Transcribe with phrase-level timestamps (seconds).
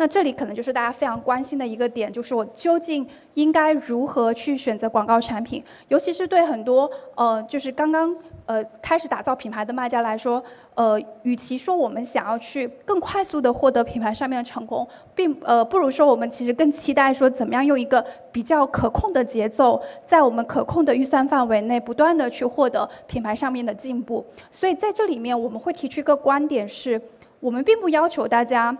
[0.00, 8.16] 那这里可能就是大家非常关心的一个点，就是我究竟应该如何去选择广告产品，尤其是对很多呃，就是刚刚。
[8.46, 10.42] 呃，开始打造品牌的卖家来说，
[10.74, 14.84] 呃，与其说我们想要去更快速的获得品牌上面的成功，
[15.14, 24.26] 并呃，不如说我们其实更期待说怎么样用一个比较可控的节奏，在我们可控的预算范围内，不断的去获得品牌上面的进步。
[24.50, 27.00] 所以在这里面，我们会提出一个观点是，
[27.38, 28.76] 我们并不要求大家。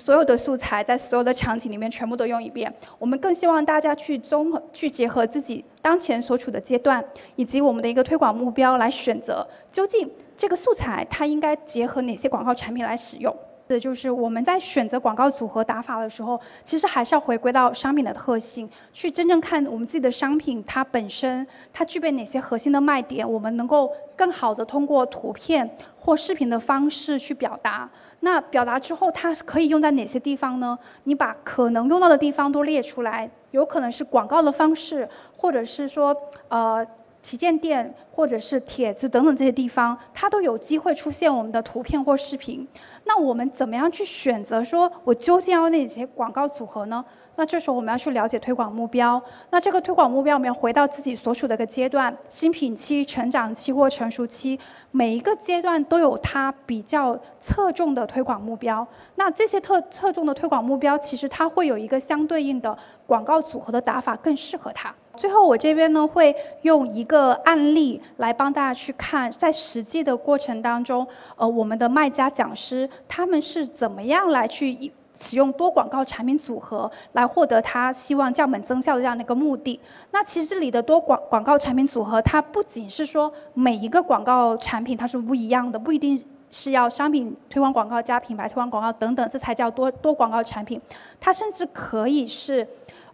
[0.00, 2.72] 所有的素材在所有的场景里面全部都用一遍。
[2.98, 7.04] 我们更希望大家去综合、去结合自己当前所处的阶段，
[7.36, 13.34] 以及我们的一个推广目标来选择，究竟这个素材它应该结合哪些广告产品来使用。
[13.78, 25.68] 就是我们在选择广告组合打法的时候，其实还是要回归到商品的特性，去真正看我们自己的商品它本身它具备哪些核心的卖点，我们能够更好的通过图片
[25.98, 27.88] 或视频的方式去表达。
[28.20, 30.78] 那表达之后，它可以用在哪些地方呢？
[31.04, 36.16] 你把可能用到的地方都列出来，有可能是广告的方式，或者是说，
[36.48, 36.86] 呃，
[37.22, 42.66] 旗舰店，或者是帖子等等这些地方，它都有机会出现我们的图片或视频。
[43.04, 44.62] 那我们怎么样去选择？
[44.62, 47.02] 说我究竟要哪些广告组合呢？
[47.36, 49.22] 那这时候我们要去了解推广目标。
[49.50, 54.58] 那这个推广目标，我们要回到自己所处的一个阶段：新品期、成长期或成熟期。
[54.90, 58.86] 每一个阶段都有它比较侧重的推广目标。
[59.14, 64.94] 那这些特侧重的推广目标，其实它会有一个相对应的广告组合的打法更适合它。
[65.16, 74.92] 最后，我这边呢会用一个案例来帮大家去看，在实际的过程当中，呃，我们的卖家讲师他们是怎么样来去。
[75.20, 79.78] 使用多广告产品组合来获得他希望降本增效的这样的一个目的。
[80.10, 86.20] 那其实这里的多广广告产品组合，它不仅是说每一个广告产品它是不一样的，不一定
[86.52, 90.80] 是要商品推广广告加品牌推广广告等等，这才叫多多广告产品。
[91.18, 92.64] 它甚至可以是。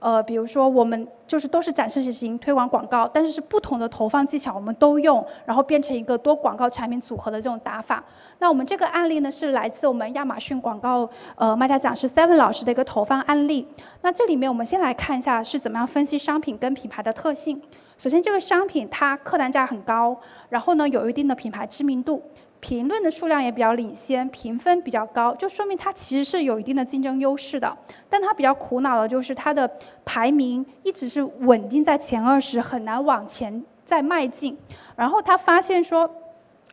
[0.00, 8.04] 呃，比如说我们就是都是展示型推广广告，但是是不同的投放技巧，我们都用，然后变成一个多广告产品组合的这种打法。
[8.38, 13.66] 那我们这个案例呢，是来自我们亚马逊广告呃卖家讲师 Seven 老师的一个投放案例。
[14.02, 17.60] 那这里面我们先来看一下是怎么样分析商品跟品牌的特性。
[17.96, 20.16] 首先，这个商品它客单价很高，
[20.48, 22.22] 然后呢有一定的品牌知名度。
[22.60, 27.76] 评论的数量也比较领先，评分比较高，就说明它其实是有一定的竞争优势的。
[28.10, 29.70] 但它比较苦恼的就是它的
[30.04, 34.58] 排名一直是稳定在前二十，很难往前再迈进。
[34.96, 36.10] 然后他发现说，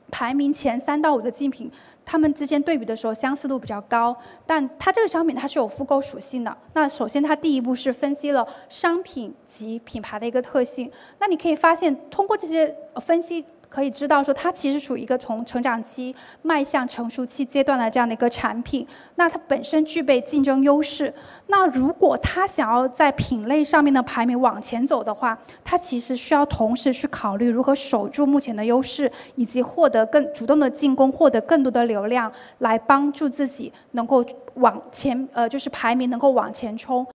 [0.09, 1.72] 排名前三到五的竞品，
[2.16, 4.16] 他们之间对比的时候相似度比较高。
[4.46, 6.58] 但它这个商品它是有复购属性的。
[6.72, 10.90] 那首先它第一步是分析了商品及品牌的一个特性。
[11.20, 13.44] 那你可以发现，通过这些分析。
[13.68, 18.88] 可以知道说，它其实属于一个从成长期迈向成熟期阶段的这样的一个产品。
[19.16, 21.14] 那它本身具备竞争优势。
[21.48, 34.24] 那如果它想要在品类上面的排名往前走的话，它其实需要同时去考虑如何守住目前的优势，以及获得更主动的进攻，获得更多的流量，来帮助自己能够
[34.56, 37.04] 往前，呃，就是排名能够往前冲。